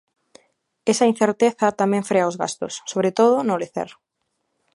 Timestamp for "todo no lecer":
3.19-3.89